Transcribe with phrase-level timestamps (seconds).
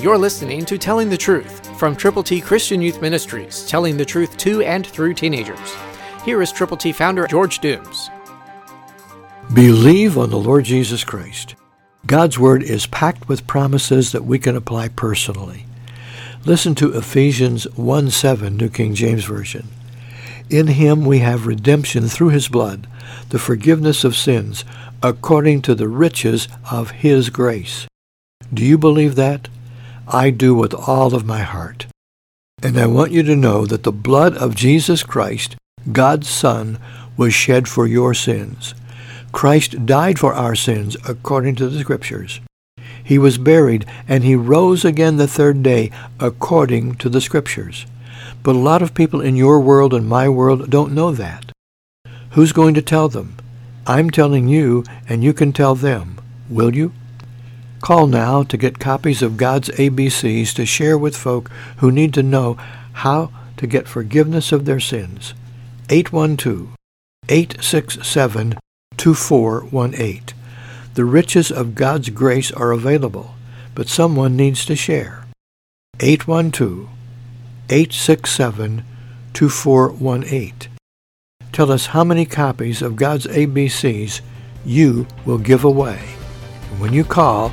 [0.00, 4.36] You're listening to Telling the Truth from Triple T Christian Youth Ministries, telling the truth
[4.36, 5.58] to and through teenagers.
[6.24, 8.08] Here is Triple T founder George Dooms.
[9.52, 11.56] Believe on the Lord Jesus Christ.
[12.06, 15.66] God's Word is packed with promises that we can apply personally.
[16.44, 19.66] Listen to Ephesians 1 7, New King James Version.
[20.48, 22.86] In him we have redemption through his blood,
[23.30, 24.64] the forgiveness of sins,
[25.02, 27.88] according to the riches of his grace.
[28.54, 29.48] Do you believe that?
[30.10, 31.86] I do with all of my heart.
[32.62, 35.56] And I want you to know that the blood of Jesus Christ,
[35.92, 36.78] God's Son,
[37.18, 38.74] was shed for your sins.
[39.32, 42.40] Christ died for our sins according to the Scriptures.
[43.04, 47.84] He was buried, and he rose again the third day according to the Scriptures.
[48.42, 51.52] But a lot of people in your world and my world don't know that.
[52.30, 53.36] Who's going to tell them?
[53.86, 56.18] I'm telling you, and you can tell them.
[56.48, 56.92] Will you?
[57.80, 62.22] Call now to get copies of God's ABCs to share with folk who need to
[62.24, 62.54] know
[62.92, 65.32] how to get forgiveness of their sins.
[65.88, 66.70] 812
[67.28, 68.58] 867
[68.96, 70.22] 2418.
[70.94, 73.34] The riches of God's grace are available,
[73.76, 75.24] but someone needs to share.
[76.00, 76.88] 812
[77.70, 78.84] 867
[79.34, 80.54] 2418.
[81.52, 84.20] Tell us how many copies of God's ABCs
[84.66, 85.98] you will give away.
[86.78, 87.52] When you call,